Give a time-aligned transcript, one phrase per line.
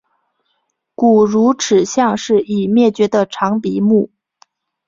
[0.95, 4.09] 古乳齿象是已灭绝的长鼻目。